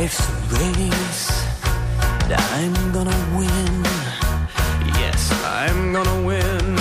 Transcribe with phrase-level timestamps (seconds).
[0.00, 1.30] Life's a race,
[2.32, 3.84] I'm gonna win.
[4.98, 6.78] Yes, I'm gonna win.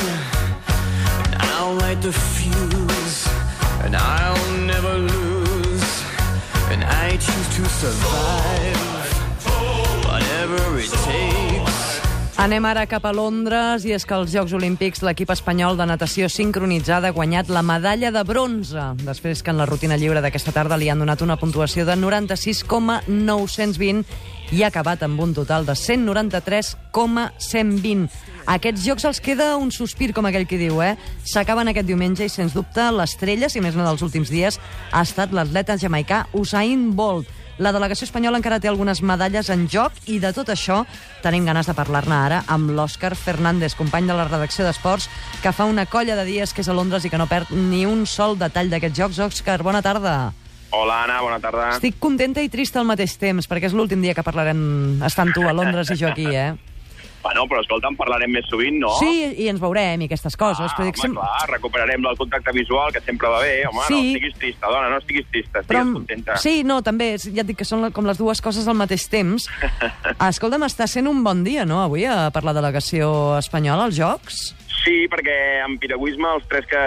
[1.26, 3.28] And I'll light the fuse,
[3.84, 6.04] and I'll never lose.
[6.71, 9.13] And I choose to survive,
[10.05, 11.48] whatever it takes.
[12.40, 16.30] Anem ara cap a Londres i és que als Jocs Olímpics l'equip espanyol de natació
[16.32, 20.80] sincronitzada ha guanyat la medalla de bronze, després que en la rutina lliure d'aquesta tarda
[20.80, 24.07] li han donat una puntuació de 96,920
[24.56, 28.07] i ha acabat amb un total de 193,120.
[28.56, 30.96] Aquests jocs els queda un sospir, com aquell que diu, eh?
[31.28, 34.64] S'acaben aquest diumenge i, sens dubte, l'estrella, si més no dels últims dies,
[34.95, 37.28] ha estat l'atleta jamaicà Usain Bolt.
[37.59, 40.86] La delegació espanyola encara té algunes medalles en joc i de tot això
[41.19, 45.09] tenim ganes de parlar-ne ara amb l'Òscar Fernández, company de la redacció d'Esports,
[45.44, 47.83] que fa una colla de dies que és a Londres i que no perd ni
[47.85, 49.19] un sol detall d'aquests jocs.
[49.27, 50.31] Òscar, bona tarda.
[50.72, 51.67] Hola, Anna, bona tarda.
[51.75, 55.44] Estic contenta i trista al mateix temps, perquè és l'últim dia que parlarem estant tu
[55.44, 56.53] a Londres i jo aquí, eh?
[57.22, 58.94] Bueno, però escolta, en parlarem més sovint, no?
[59.00, 60.70] Sí, i ens veurem i aquestes coses.
[60.72, 63.66] Ah, però dic, home, sem- clar, recuperarem el contacte visual, que sempre va bé.
[63.67, 63.94] Home, Sí.
[63.94, 66.38] no estiguis trista, dona, no estiguis trista, estigues Però, contenta.
[66.38, 69.50] sí, no, també, ja et dic que són com les dues coses al mateix temps.
[70.30, 74.56] Escolta'm, està sent un bon dia, no?, avui, a per la delegació espanyola als Jocs?
[74.84, 76.80] Sí, perquè en piragüisme els tres que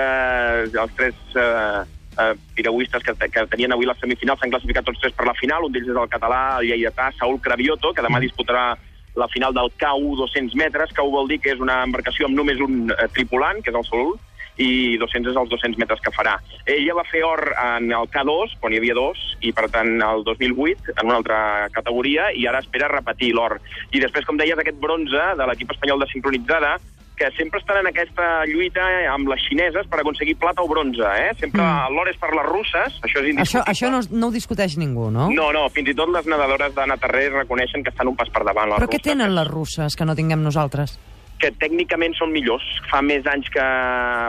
[0.81, 1.83] els tres eh,
[2.19, 5.67] eh, piragüistes que, que tenien avui la semifinal s'han classificat tots tres per la final.
[5.69, 8.71] Un d'ells és el català, el lleidatà Saúl Cravioto, que demà disputarà
[9.15, 10.93] la final del K1 200 metres.
[10.97, 13.89] K1 vol dir que és una embarcació amb només un eh, tripulant, que és el
[13.89, 14.15] Saúl,
[14.61, 16.37] i 200 és els 200 metres que farà.
[16.69, 20.25] Ella va fer or en el K2, quan hi havia dos, i per tant el
[20.29, 21.39] 2008 en una altra
[21.73, 23.59] categoria, i ara espera repetir l'or.
[23.93, 26.77] I després, com deies, aquest bronze de l'equip espanyol de sincronitzada,
[27.23, 31.31] que sempre estan en aquesta lluita amb les xineses per aconseguir plata o bronze, eh?
[31.39, 31.95] Sempre Mm.
[31.95, 33.71] l'or és per les russes, això és Això, indiscutible.
[33.73, 35.31] això no, no ho discuteix ningú, no?
[35.31, 38.43] No, no, fins i tot les nedadores de Natarré reconeixen que estan un pas per
[38.45, 39.07] davant, les Però què russes.
[39.13, 40.99] tenen les russes que no tinguem nosaltres?
[41.43, 42.63] que tècnicament són millors.
[42.89, 43.63] Fa més anys que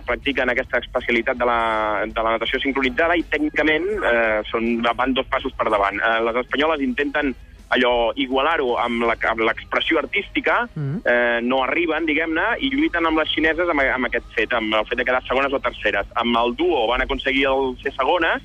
[0.07, 1.57] practiquen aquesta especialitat de la,
[2.09, 5.99] de la natació sincronitzada i tècnicament eh, són, van dos passos per davant.
[6.01, 7.35] Eh, les espanyoles intenten
[7.73, 9.03] allò igualar-ho amb
[9.47, 11.01] l'expressió artística, Mm.
[11.05, 14.85] eh, no arriben, diguem-ne, i lluiten amb les xineses amb, amb aquest fet, amb el
[14.85, 16.07] fet de quedar segones o terceres.
[16.15, 18.41] Amb el duo van aconseguir el ser segones,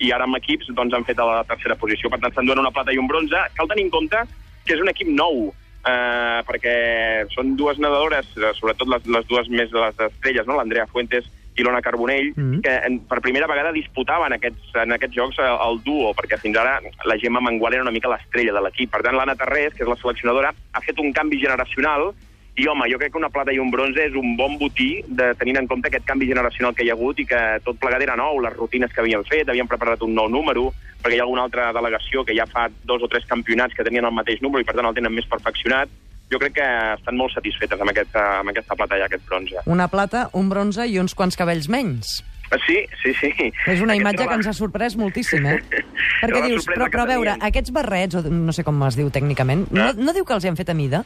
[0.00, 2.08] i ara amb equips doncs, han fet a la tercera posició.
[2.08, 3.36] Per tant, s'enduen una plata i un bronze.
[3.54, 4.16] Cal tenir en compte
[4.64, 5.52] que és un equip nou,
[5.84, 10.56] eh, perquè són dues nedadores, eh, sobretot les, les dues més de les estrelles, no?
[10.56, 12.60] l'Andrea Fuentes i l'Ona Carbonell, Mhm.
[12.62, 16.56] que en, per primera vegada disputaven aquests, en aquests jocs eh, el duo, perquè fins
[16.56, 18.90] ara la Gemma Mangual era una mica l'estrella de l'equip.
[18.90, 22.12] Per tant, l'Anna Tarrés, que és la seleccionadora, ha fet un canvi generacional
[22.56, 25.34] i, home, jo crec que una plata i un bronze és un bon botí de
[25.38, 28.16] tenint en compte aquest canvi generacional que hi ha hagut i que tot plegat era
[28.16, 30.72] nou, les rutines que havien fet, havien preparat un nou número,
[31.02, 34.04] perquè hi ha alguna altra delegació que ja fa dos o tres campionats que tenien
[34.04, 35.88] el mateix número i, per tant, el tenen més perfeccionat.
[36.30, 39.62] Jo crec que estan molt satisfetes amb aquesta, amb aquesta plata i aquest bronze.
[39.66, 42.20] Una plata, un bronze i uns quants cabells menys.
[42.50, 43.52] Ah, Sí, sí, sí.
[43.70, 45.60] És una imatge que va- ens ha sorprès moltíssim, eh?
[46.22, 49.68] Perquè dius, però, però a veure, aquests barrets, o no sé com es diu tècnicament,
[49.70, 49.92] no, Ah.
[49.96, 51.04] no diu que els hi han fet a mida?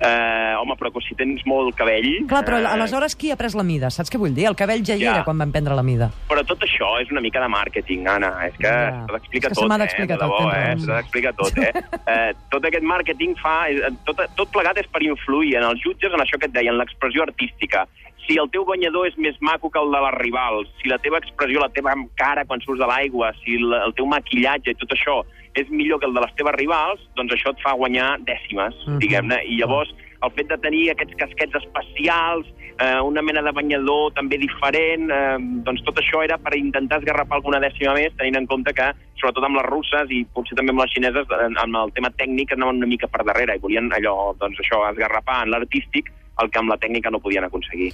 [0.00, 2.26] Eh, home, però si tens molt cabell...
[2.28, 3.90] Clar, però eh, aleshores qui ha pres la mida?
[3.94, 4.46] Saps què vull dir?
[4.50, 5.12] El cabell ja hi Ja.
[5.14, 6.10] era quan van prendre la mida.
[6.28, 8.32] Però tot això és una mica de màrqueting, Anna.
[8.46, 9.04] És que Ja.
[9.06, 9.78] s'ha d'explicar que se tot, eh?
[9.78, 10.86] d'explicar De tot, debò, tens eh?
[10.86, 11.72] S'ha d'explicar tot, eh?
[12.14, 12.32] eh?
[12.50, 13.68] Tot aquest màrqueting fa...
[13.70, 16.76] eh, Tot, tot plegat és per influir en els jutges en això que et deien,
[16.76, 17.86] l'expressió artística.
[18.26, 21.18] Si el teu banyador és més maco que el de les rivals, si la teva
[21.20, 25.20] expressió, la teva cara quan surts de l'aigua, si el, teu maquillatge i tot això
[25.54, 28.98] és millor que el de les teves rivals, doncs això et fa guanyar dècimes, Mhm.
[28.98, 29.38] diguem-ne.
[29.44, 29.92] I llavors,
[30.24, 32.46] el fet de tenir aquests casquets especials,
[32.80, 37.36] eh, una mena de banyador també diferent, eh, doncs tot això era per intentar esgarrapar
[37.36, 38.88] alguna dècima més, tenint en compte que,
[39.20, 41.26] sobretot amb les russes i potser també amb les xineses,
[41.56, 45.44] amb el tema tècnic anaven una mica per darrere i volien allò, doncs això, esgarrapar
[45.44, 46.10] en l'artístic
[46.42, 47.92] el que amb la tècnica no podien aconseguir.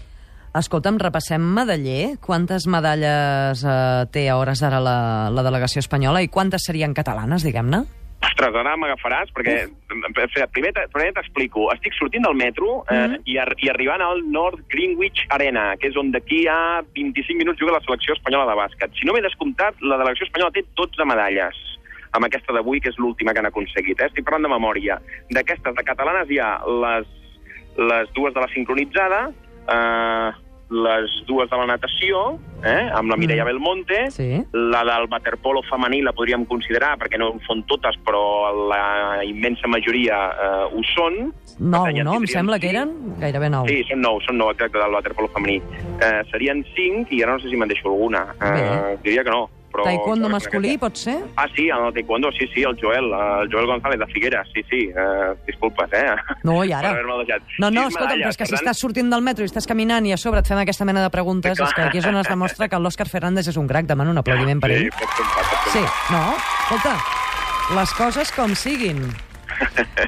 [0.56, 2.16] Escolta'm, repassem medaller.
[2.18, 4.96] Quantes medalles eh, té a hores d'ara la,
[5.30, 7.84] la delegació espanyola i quantes serien catalanes, diguem-ne?
[8.20, 11.68] Ostres, ara m'agafaràs, perquè eh, primer primer t'explico.
[11.72, 13.22] Estic sortint del metro eh, Mhm.
[13.30, 17.60] i, ar i arribant al North Greenwich Arena, que és on d'aquí a 25 minuts
[17.62, 18.90] juga la selecció espanyola de bàsquet.
[18.98, 21.54] Si no m'he descomptat, la delegació espanyola té 12 medalles
[22.12, 24.00] amb aquesta d'avui, que és l'última que han aconseguit.
[24.02, 24.10] Eh?
[24.10, 24.98] Estic parlant de memòria.
[25.30, 27.06] D'aquestes, de catalanes, hi ha les,
[27.78, 29.28] les dues de la sincronitzada,
[29.70, 30.30] eh,
[30.70, 33.46] les dues de la natació, eh, amb la Mireia Mm.
[33.48, 34.40] Belmonte, Sí.
[34.52, 39.66] la del waterpolo femení la podríem considerar, perquè no en són totes, però la immensa
[39.66, 41.32] majoria eh, ho són.
[41.58, 42.14] Nou, tant, ja no?
[42.14, 42.76] Em sembla que cinc.
[42.78, 43.66] eren gairebé nou.
[43.66, 45.60] Sí, són nou, són nou, exacte, del waterpolo femení.
[46.00, 48.26] Eh, serien cinc, i ara no sé si me'n deixo alguna.
[48.40, 49.50] Eh, diria que no.
[49.70, 49.84] Però...
[49.86, 51.16] Taekwondo però masculí, pot ser?
[51.38, 54.48] Ah, sí, en el taekwondo, sí, sí, el Joel, eh, el Joel González de Figueres,
[54.52, 56.08] sí, sí, uh, disculpes, eh?
[56.42, 56.90] No, i ara?
[57.60, 60.06] No, no, medalles, però és que si tant, estàs sortint del metro i estàs caminant
[60.10, 61.68] i a sobre et fem aquesta mena de preguntes, Clar.
[61.68, 63.86] és que aquí és on es demostra que l'Òscar Fernández és un crac.
[63.86, 64.90] Demano un aplaudiment per sí, ell.
[64.98, 66.12] pots comptar, pots Sí, comptar.
[66.18, 66.36] no?
[66.66, 66.96] Escolta,
[67.78, 69.02] les coses com siguin.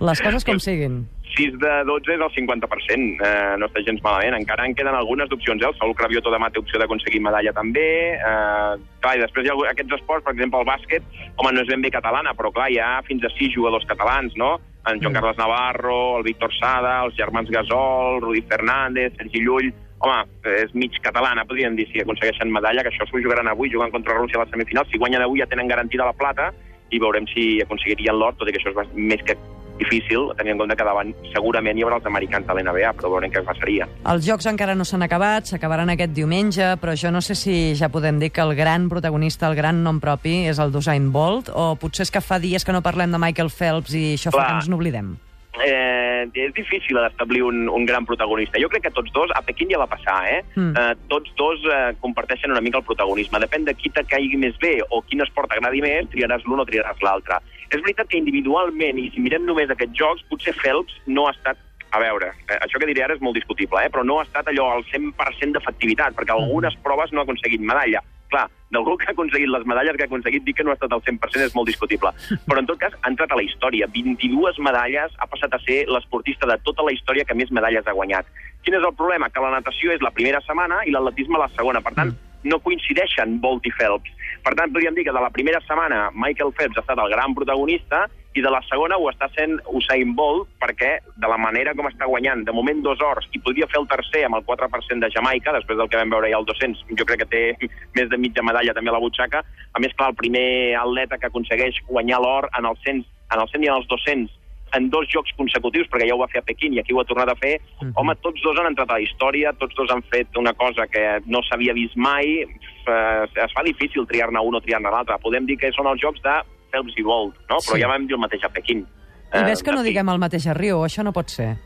[0.00, 1.05] Les coses com siguin.
[1.37, 4.37] 6 de 12 és el 50%, eh, no està gens malament.
[4.38, 5.69] Encara en queden algunes d'opcions, eh?
[5.70, 7.87] El Saúl Cravioto demà té opció d'aconseguir medalla també.
[8.17, 11.06] Eh, clar, i després hi ha aquests esports, per exemple, el bàsquet,
[11.37, 14.37] home, no és ben bé catalana, però clar, hi ha fins a 6 jugadors catalans,
[14.37, 14.58] no?
[14.87, 15.20] En Joan Mm.
[15.20, 19.73] Carles Navarro, el Víctor Sada, els germans Gasol, Rudi Fernández, Sergi Llull...
[20.02, 20.25] Home,
[20.58, 24.17] és mig catalana, podríem dir, si aconsegueixen medalla, que això s'ho jugaran avui, jugant contra
[24.17, 24.82] Rússia a la semifinal.
[24.90, 26.49] Si guanyen avui ja tenen garantida la plata
[26.90, 29.38] i veurem si aconseguirien l'or, tot i que això és més que
[29.82, 33.32] difícil, tenint en compte que davant segurament hi haurà els americans a l'NBA, però veurem
[33.34, 33.88] què passaria.
[34.12, 37.90] Els jocs encara no s'han acabat, s'acabaran aquest diumenge, però jo no sé si ja
[37.93, 41.75] podem dir que el gran protagonista, el gran nom propi, és el d'Usain Bolt, o
[41.81, 44.49] potser és que fa dies que no parlem de Michael Phelps i això fa Clar.
[44.49, 45.12] que ens n'oblidem.
[45.61, 48.61] Eh, és difícil d'establir un, un gran protagonista.
[48.61, 50.40] Jo crec que tots dos, a Pequín ja va passar, eh?
[50.56, 50.73] Mm.
[50.73, 53.40] eh tots dos eh, comparteixen una mica el protagonisme.
[53.43, 56.69] Depèn de qui te caigui més bé o quin esport t'agradi més, triaràs l'un o
[56.69, 57.43] triaràs l'altre.
[57.73, 61.61] És veritat que individualment, i si mirem només aquests jocs, potser Phelps no ha estat
[61.93, 63.91] a veure, eh, això que diré ara és molt discutible, eh?
[63.93, 68.01] però no ha estat allò al 100% d'efectivitat, perquè algunes proves no ha aconseguit medalla.
[68.33, 70.95] Clar, d'algú que ha aconseguit les medalles que ha aconseguit dir que no ha estat
[70.97, 72.15] al 100% és molt discutible.
[72.49, 73.91] Però en tot cas ha entrat a la història.
[73.93, 77.97] 22 medalles, ha passat a ser l'esportista de tota la història que més medalles ha
[77.99, 78.29] guanyat.
[78.65, 79.29] Quin és el problema?
[79.29, 81.85] Que la natació és la primera setmana i l'atletisme la segona.
[81.85, 84.11] Per tant, no coincideixen Bolt i Phelps.
[84.43, 87.35] Per tant, podríem dir que de la primera setmana Michael Phelps ha estat el gran
[87.35, 91.89] protagonista i de la segona ho està sent Usain Bolt perquè de la manera com
[91.89, 95.12] està guanyant, de moment dos ors, i podria fer el tercer amb el 4% de
[95.12, 98.19] Jamaica, després del que vam veure ja al 200, jo crec que té més de
[98.19, 99.45] mitja medalla també a la butxaca.
[99.73, 100.47] A més, clar, el primer
[100.81, 103.05] atleta que aconsegueix guanyar l'or en el 100,
[103.37, 104.42] en el 100 i en els 200
[104.75, 107.05] en dos jocs consecutius, perquè ja ho va fer a Pequín i aquí ho ha
[107.05, 107.93] tornat a fer, Mhm.
[107.95, 111.21] home, tots dos han entrat a la història, tots dos han fet una cosa que
[111.27, 115.19] no s'havia vist mai, es fa difícil triar-ne un o triar-ne l'altre.
[115.23, 116.41] Podem dir que són els jocs de
[116.71, 117.57] Phelps i Bolt, no?
[117.57, 117.81] Però Sí.
[117.81, 118.87] ja vam dir el mateix a Pequín.
[119.35, 119.91] I ves que Eh, no en fi.
[119.91, 121.57] diguem el mateix a Rio, això no pot ser.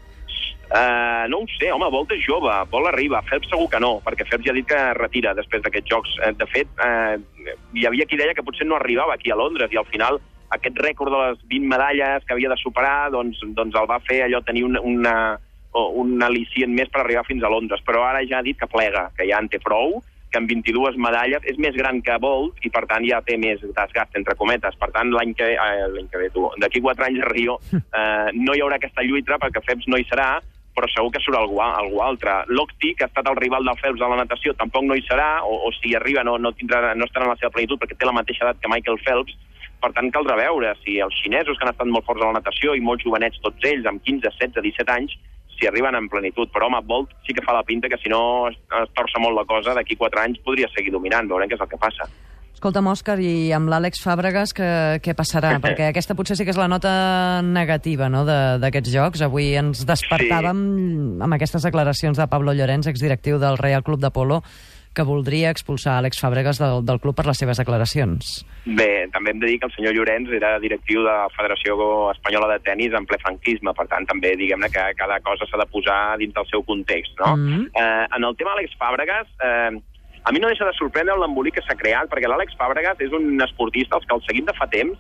[0.67, 4.27] Uh, no ho sé, home, Bolt és jove, Bolt arriba, Phelps segur que no, perquè
[4.27, 6.11] Phelps ja ha dit que retira després d'aquests jocs.
[6.27, 7.17] Eh, De fet, uh,
[7.73, 10.21] hi havia qui deia que potser no arribava aquí a Londres i al final
[10.55, 14.23] aquest rècord de les 20 medalles que havia de superar doncs, doncs el va fer
[14.25, 15.15] allò tenir una, una,
[15.75, 17.83] un al·licient més per arribar fins a Londres.
[17.87, 20.01] Però ara ja ha dit que plega, que ja en té prou,
[20.31, 23.63] que amb 22 medalles és més gran que Bolt i, per tant, ja té més
[23.63, 24.77] desgast, entre cometes.
[24.81, 27.57] Per tant, l'any que, eh, l'any que ve, tu, d'aquí 4 anys a Rio,
[28.01, 30.37] eh, no hi haurà aquesta lluita perquè Phelps no hi serà,
[30.77, 32.43] però segur que surt algú, algú altre.
[32.53, 35.41] L'Octi, que ha estat el rival del Phelps a la natació, tampoc no hi serà,
[35.49, 38.09] o, o si arriba no, no, tindrà, no estarà en la seva plenitud perquè té
[38.09, 39.39] la mateixa edat que Michael Phelps,
[39.81, 42.75] per tant, caldrà veure si els xinesos, que han estat molt forts a la natació,
[42.75, 45.17] i molts jovenets, tots ells, amb 15, 16, 17 anys,
[45.57, 46.51] si arriben en plenitud.
[46.53, 49.37] Però, home, Bolt sí que fa la pinta que si no es, es torça molt
[49.39, 52.09] la cosa, d'aquí 4 anys podria seguir dominant, veurem què és el que passa.
[52.57, 54.69] Escolta'm, Òscar, i amb l'Àlex Fàbregas què,
[55.05, 55.55] què passarà?
[55.65, 59.21] Perquè aquesta potser sí que és la nota negativa no, de- d'aquests jocs.
[59.27, 64.41] Avui ens despertàvem amb aquestes declaracions de Pablo Llorenç, exdirectiu del Real Club de Polo,
[64.97, 68.39] que voldria expulsar Àlex Fàbregas del, del club per les seves declaracions.
[68.65, 71.77] Bé, també hem de dir que el senyor Llorenç era directiu de la Federació
[72.15, 75.69] Espanyola de Tenis en ple franquisme, per tant, també diguem-ne que cada cosa s'ha de
[75.71, 77.37] posar dins del seu context, no?
[77.37, 77.69] Mhm.
[77.75, 79.77] eh, en el tema Àlex Fàbregas, eh,
[80.27, 83.39] a mi no deixa de sorprendre l'embolic que s'ha creat, perquè l'Àlex Fàbregas és un
[83.45, 84.99] esportista, els que el seguim de fa temps,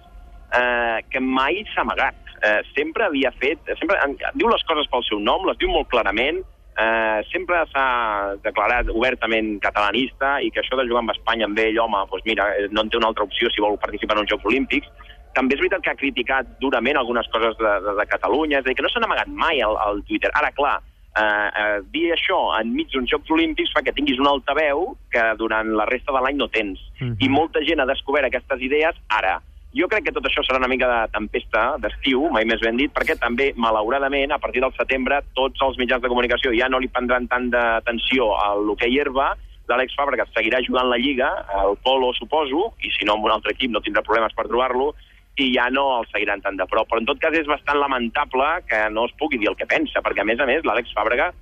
[0.55, 2.15] eh, que mai s'ha amagat.
[2.47, 3.59] Eh, sempre havia fet...
[3.81, 6.45] Sempre, en, diu les coses pel seu nom, les diu molt clarament,
[6.79, 11.79] eh, sempre s'ha declarat obertament catalanista i que això de jugar amb Espanya amb ell,
[11.81, 14.33] home, doncs mira, eh, no en té una altra opció si vol participar en uns
[14.33, 14.91] Jocs Olímpics.
[15.37, 18.69] També és veritat que ha criticat durament algunes coses de, de, de Catalunya, és a
[18.69, 20.31] dir, que no s'han amagat mai al, al Twitter.
[20.37, 20.79] Ara, clar,
[21.17, 25.75] eh, eh, dir això enmig d'uns Jocs Olímpics fa que tinguis un altaveu que durant
[25.77, 26.81] la resta de l'any no tens.
[27.01, 27.17] Mhm.
[27.21, 29.41] I molta gent ha descobert aquestes idees ara.
[29.77, 32.93] Jo crec que tot això serà una mica de tempesta d'estiu, mai més ben dit,
[32.95, 36.89] perquè també, malauradament, a partir del setembre, tots els mitjans de comunicació ja no li
[36.89, 39.35] prendran tant d'atenció al l'hoquei herba,
[39.69, 41.29] l'Àlex Fàbregas seguirà jugant la Lliga,
[41.61, 44.95] al Polo, suposo, i si no amb un altre equip no tindrà problemes per trobar-lo,
[45.37, 46.89] i ja no el seguiran tant de prop.
[46.89, 50.01] Però en tot cas és bastant lamentable que no es pugui dir el que pensa,
[50.01, 51.35] perquè a més a més l'Àlex Fàbrega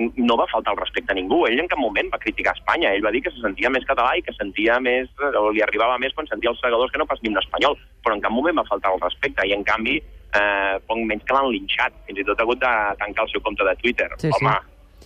[0.00, 1.42] no va faltar el respecte a ningú.
[1.46, 2.92] Ell en cap moment va criticar Espanya.
[2.94, 5.98] Ell va dir que se sentia més català i que sentia més, o li arribava
[6.02, 7.76] més quan sentia els segadors que no pas ni un espanyol.
[8.04, 9.46] Però en cap moment va faltar el respecte.
[9.46, 11.96] I en canvi, eh, poc menys que l'han linxat.
[12.08, 14.10] Fins i tot ha hagut de tancar el seu compte de Twitter.
[14.16, 14.36] Sí, sí.
[14.38, 14.56] Home,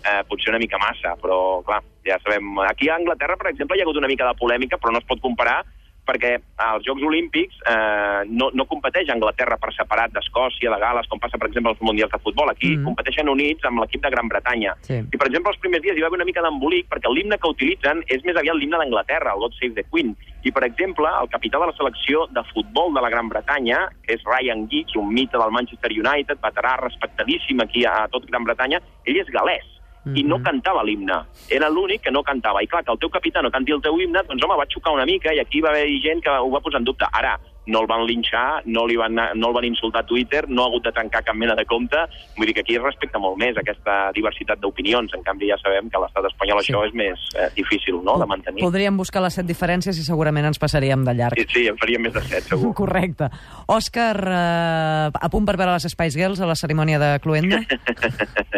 [0.04, 2.58] eh, potser una mica massa, però clar, ja sabem.
[2.68, 5.08] Aquí a Anglaterra, per exemple, hi ha hagut una mica de polèmica, però no es
[5.08, 5.62] pot comparar
[6.06, 11.20] perquè als Jocs Olímpics eh, no, no competeix Anglaterra per separat d'Escòcia, de Gales, com
[11.20, 12.50] passa, per exemple, als Mundials de Futbol.
[12.50, 12.84] Aquí Mm.
[12.84, 14.74] competeixen units amb l'equip de Gran Bretanya.
[14.82, 14.94] Sí.
[14.94, 17.48] I, per exemple, els primers dies hi va haver una mica d'embolic perquè l'himne que
[17.48, 20.16] utilitzen és més aviat l'himne d'Anglaterra, el God Save the Queen.
[20.44, 24.14] I, per exemple, el capità de la selecció de futbol de la Gran Bretanya, que
[24.14, 28.80] és Ryan Giggs, un mite del Manchester United, veterà respectadíssim aquí a tot Gran Bretanya,
[29.04, 29.73] ell és galès
[30.14, 30.44] i no Mhm.
[30.44, 31.24] cantava l'himne.
[31.48, 32.62] Era l'únic que no cantava.
[32.62, 34.92] I clar, que el teu capità no canti el teu himne, doncs home, va xocar
[34.92, 37.06] una mica i aquí va haver gent que ho va posar en dubte.
[37.12, 40.64] Ara, no el van linxar, no, li van, no el van insultar a Twitter, no
[40.64, 41.96] ha hagut de tancar cap mena de compte.
[42.36, 45.14] Vull dir que aquí es respecta molt més aquesta diversitat d'opinions.
[45.14, 46.72] En canvi, ja sabem que a l'estat espanyol Sí.
[46.72, 48.62] això és més eh, difícil no?, de mantenir.
[48.62, 51.38] Podríem buscar les set diferències i segurament ens passaríem de llarg.
[51.40, 52.74] Sí, sí, en faríem més de set, segur.
[52.82, 53.28] Correcte.
[53.66, 57.62] Òscar, eh, a punt per veure les Spice Girls a la cerimònia de Cluenda?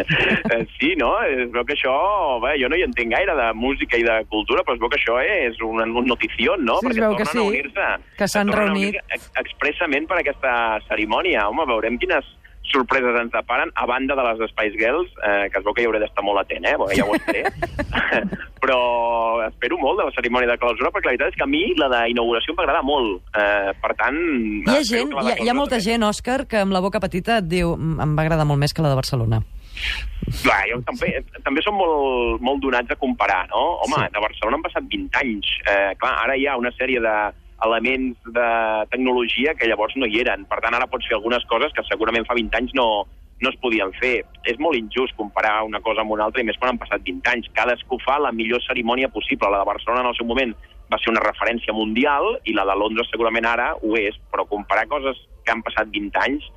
[0.07, 1.09] Eh, sí, no?
[1.25, 1.93] Es veu que això...
[2.43, 4.99] Bé, jo no hi entenc gaire de música i de cultura, però es veu que
[4.99, 6.77] això és un, un notició, no?
[6.79, 8.96] Sí, es Perquè veu que sí, que s'han reunit.
[9.39, 11.47] Expressament per aquesta cerimònia.
[11.49, 12.25] Home, veurem quines
[12.67, 15.85] sorpreses ens deparen, a banda de les Spice Girls, eh, que es veu que hi
[15.87, 16.73] hauré d'estar molt atent, eh?
[16.75, 17.43] Perquè ja ho estaré.
[18.61, 18.79] Però
[19.47, 21.87] espero molt de la cerimònia de clausura, perquè la veritat és que a mi la
[21.93, 23.21] d'inauguració em va agradar molt.
[23.39, 24.17] Eh, per tant...
[24.67, 25.85] Hi ha, gent, hi de ha, hi ha molta també.
[25.87, 28.73] gent, Òscar, que amb la boca petita et diu "Mm, em va agradar molt més
[28.75, 29.39] que la de Barcelona.
[30.41, 31.13] Clar, jo també,
[31.45, 33.77] també som molt, molt donats a comparar, no?
[33.85, 34.11] Home, Sí.
[34.11, 35.47] de Barcelona han passat 20 anys.
[35.69, 36.99] Eh, clar, ara hi ha una sèrie
[37.57, 38.49] d'elements de
[38.91, 40.45] tecnologia que llavors no hi eren.
[40.49, 42.87] Per tant, ara pots fer algunes coses que segurament fa 20 anys no,
[43.41, 44.21] no es podien fer.
[44.49, 47.33] És molt injust comparar una cosa amb una altra, i més quan han passat 20
[47.33, 47.51] anys.
[47.57, 49.49] Cadascú fa la millor cerimònia possible.
[49.51, 50.53] La de Barcelona, en el seu moment,
[50.91, 54.87] va ser una referència mundial, i la de Londres segurament ara ho és, però comparar
[54.87, 56.47] coses que han passat 20 anys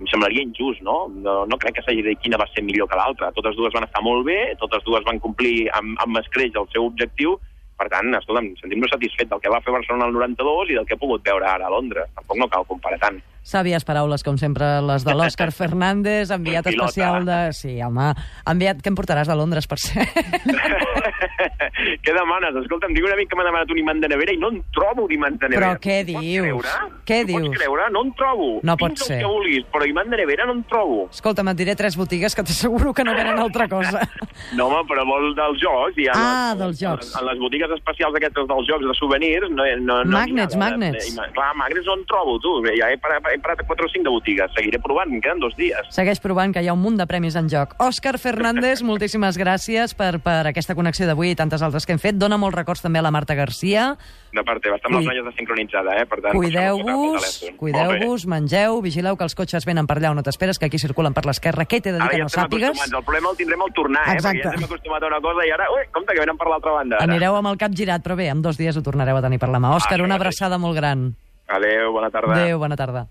[0.00, 1.10] em semblaria injust, no?
[1.12, 3.30] No, no crec que s'hagi de dir quina va ser millor que l'altra.
[3.36, 6.86] Totes dues van estar molt bé, totes dues van complir amb, amb escreix el seu
[6.88, 7.36] objectiu,
[7.80, 10.98] per tant, escolta'm, sentim-nos satisfet del que va fer Barcelona el 92 i del que
[10.98, 12.10] he pogut veure ara a Londres.
[12.18, 13.20] Tampoc no cal comparar tant.
[13.42, 16.90] Sàvies paraules, com sempre, les de l'Òscar Fernández, enviat Pilota.
[16.90, 17.38] especial de...
[17.56, 18.10] Sí, home,
[18.46, 18.82] enviat...
[18.84, 20.04] Què em portaràs de Londres, per ser?
[22.04, 22.56] què demanes?
[22.62, 25.06] Escolta'm, dic un amic que m'ha demanat un imant de nevera i no en trobo
[25.10, 25.72] d'imant de nevera.
[25.72, 26.22] Però què dius?
[26.44, 26.74] creure?
[27.08, 27.46] Què dius?
[27.48, 27.88] Pots creure?
[27.94, 28.50] No en trobo.
[28.66, 29.18] No pot Fins el ser.
[29.24, 31.00] que vulguis, però imant de nevera no en trobo.
[31.14, 34.04] Escolta'm, et diré tres botigues que t'asseguro que no venen altra cosa.
[34.56, 35.98] No, home, però vol dels jocs.
[36.00, 37.10] I en Ah, les, dels jocs.
[37.20, 39.46] En les botigues especials aquestes dels jocs de souvenirs...
[39.52, 41.10] No, no, no Magnets, de- magnets.
[41.36, 42.54] clar, magnets on trobo, tu?
[42.78, 44.50] Ja he parat, he parat a 4 o 5 de botigues.
[44.56, 45.86] Seguiré provant, em queden dos dies.
[45.94, 47.74] Segueix provant que hi ha un munt de premis en joc.
[47.78, 52.18] Òscar Fernández, moltíssimes gràcies per, per aquesta connexió d'avui i tantes altres que hem fet.
[52.18, 53.94] Dóna molts records també a la Marta Garcia.
[54.30, 56.06] De part teva, està amb Cui- les noies de sincronitzada, eh?
[56.06, 60.58] Per tant, Cuideu-vos, cuideu-vos, mengeu, vigileu que els cotxes venen per allà on no t'esperes,
[60.58, 61.64] que aquí circulen per l'esquerra.
[61.66, 62.68] Què t'he de dir Ara que ja no estem sàpigues?
[62.70, 62.94] acostumats.
[63.00, 64.14] El problema el tindrem al tornar, eh?
[64.14, 64.38] Exacte.
[64.38, 65.66] Perquè ja estem acostumat a una cosa i ara...
[65.74, 66.96] Ui, compte, que venen per l'altra banda.
[67.00, 67.10] Ara.
[67.10, 69.50] Anireu amb el cap girat, però bé, en dos dies ho tornareu a tenir per
[69.50, 69.74] la mà.
[69.76, 71.10] Òscar, això una abraçada molt gran.
[71.50, 72.36] Adéu, bona tarda.
[72.38, 73.08] Adéu, bona tarda.